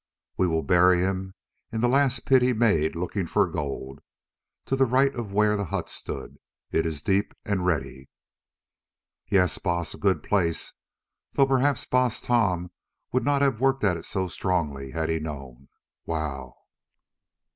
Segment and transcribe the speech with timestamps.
[0.35, 1.35] We will bury him
[1.71, 3.99] in the last pit he made looking for gold,
[4.65, 6.39] to the right of where the hut stood.
[6.71, 8.09] It is deep and ready."
[9.29, 12.71] "Yes, Baas, a good place—though perhaps Baas Tom
[13.11, 15.67] would not have worked at it so strongly had he known.
[16.07, 16.53] _Wow!